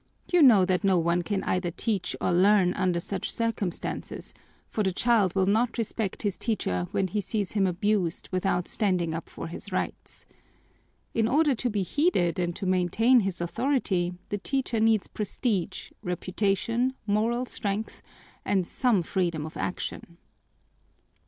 [0.33, 4.33] You know that no one can either teach or learn under such circumstances,
[4.67, 9.13] for the child will not respect his teacher when he sees him abused without standing
[9.13, 10.25] up for his rights.
[11.13, 16.95] In order to be heeded and to maintain his authority the teacher needs prestige, reputation,
[17.05, 18.01] moral strength,
[18.43, 20.17] and some freedom of action.